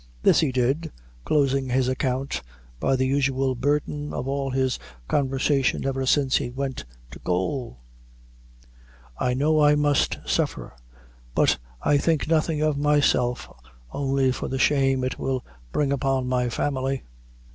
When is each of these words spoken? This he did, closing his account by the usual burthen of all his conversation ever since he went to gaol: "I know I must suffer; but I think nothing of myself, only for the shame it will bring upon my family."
This 0.23 0.39
he 0.39 0.51
did, 0.51 0.91
closing 1.25 1.69
his 1.69 1.87
account 1.87 2.41
by 2.79 2.95
the 2.95 3.05
usual 3.05 3.53
burthen 3.53 4.13
of 4.15 4.27
all 4.27 4.49
his 4.49 4.79
conversation 5.07 5.85
ever 5.85 6.07
since 6.07 6.37
he 6.37 6.49
went 6.49 6.85
to 7.11 7.19
gaol: 7.19 7.81
"I 9.19 9.35
know 9.35 9.61
I 9.63 9.75
must 9.75 10.17
suffer; 10.25 10.73
but 11.35 11.59
I 11.83 11.99
think 11.99 12.27
nothing 12.27 12.63
of 12.63 12.79
myself, 12.79 13.47
only 13.91 14.31
for 14.31 14.47
the 14.47 14.57
shame 14.57 15.03
it 15.03 15.19
will 15.19 15.45
bring 15.71 15.91
upon 15.93 16.25
my 16.25 16.49
family." 16.49 17.03